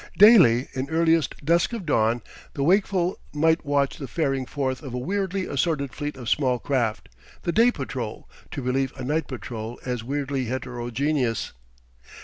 Daily, 0.17 0.67
in 0.73 0.89
earliest 0.89 1.45
dusk 1.45 1.73
of 1.73 1.85
dawn, 1.85 2.23
the 2.55 2.63
wakeful 2.63 3.19
might 3.33 3.63
watch 3.63 3.99
the 3.99 4.07
faring 4.07 4.47
forth 4.47 4.81
of 4.81 4.95
a 4.95 4.97
weirdly 4.97 5.45
assorted 5.45 5.93
fleet 5.93 6.17
of 6.17 6.27
small 6.27 6.57
craft, 6.57 7.07
the 7.43 7.51
day 7.51 7.69
patrol, 7.71 8.27
to 8.49 8.63
relieve 8.63 8.91
a 8.97 9.03
night 9.03 9.27
patrol 9.27 9.79
as 9.85 10.03
weirdly 10.03 10.45
heterogeneous. 10.45 11.53